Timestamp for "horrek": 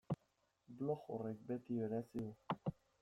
1.17-1.43